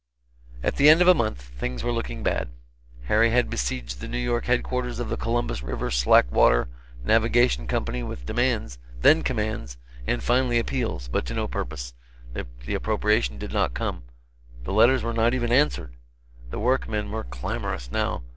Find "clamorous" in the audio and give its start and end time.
17.23-17.91